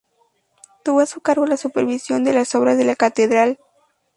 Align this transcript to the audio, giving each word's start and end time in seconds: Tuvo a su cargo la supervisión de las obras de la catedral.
Tuvo 0.83 1.01
a 1.01 1.05
su 1.05 1.21
cargo 1.21 1.45
la 1.45 1.57
supervisión 1.57 2.23
de 2.23 2.33
las 2.33 2.55
obras 2.55 2.75
de 2.75 2.85
la 2.85 2.95
catedral. 2.95 3.59